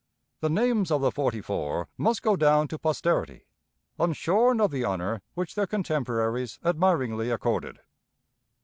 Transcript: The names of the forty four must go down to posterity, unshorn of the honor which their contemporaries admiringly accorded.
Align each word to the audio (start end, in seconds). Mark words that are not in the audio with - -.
The 0.39 0.49
names 0.49 0.89
of 0.89 1.01
the 1.01 1.11
forty 1.11 1.41
four 1.41 1.87
must 1.95 2.23
go 2.23 2.35
down 2.35 2.67
to 2.69 2.79
posterity, 2.79 3.45
unshorn 3.99 4.59
of 4.59 4.71
the 4.71 4.83
honor 4.83 5.21
which 5.35 5.53
their 5.53 5.67
contemporaries 5.67 6.57
admiringly 6.65 7.29
accorded. 7.29 7.77